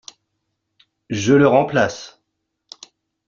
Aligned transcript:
Je 1.11 1.35
le 1.35 1.45
remplace. 1.47 2.23